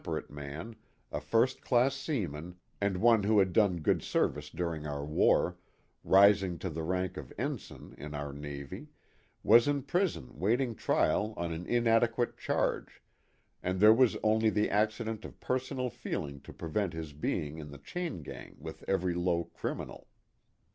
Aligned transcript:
153 0.03 0.33
perate 0.33 0.35
man, 0.55 0.75
a 1.11 1.21
first 1.21 1.61
class 1.61 1.93
seaman, 1.95 2.55
and 2.81 2.97
one 2.97 3.21
who 3.21 3.37
had 3.37 3.53
done 3.53 3.81
good 3.81 4.01
service 4.01 4.49
during 4.49 4.87
our 4.87 5.05
war, 5.05 5.57
rising 6.03 6.57
to 6.57 6.71
the 6.71 6.81
rank 6.81 7.17
of 7.17 7.31
ensign 7.37 7.93
in 7.99 8.15
our 8.15 8.33
Navy, 8.33 8.87
was 9.43 9.67
in 9.67 9.83
prison 9.83 10.39
waiting 10.39 10.73
trial 10.73 11.35
on 11.37 11.53
an 11.53 11.67
inadequate 11.67 12.35
charge, 12.35 13.03
and 13.61 13.79
there 13.79 13.93
was 13.93 14.17
only 14.23 14.49
the 14.49 14.71
accident 14.71 15.23
of 15.23 15.39
personal 15.39 15.91
feeling 15.91 16.39
to 16.41 16.51
prevent 16.51 16.93
his 16.93 17.13
being 17.13 17.59
in 17.59 17.69
the 17.69 17.77
chain 17.77 18.23
gang 18.23 18.55
with 18.57 18.83
every 18.87 19.13
low 19.13 19.43
criminal. 19.43 20.07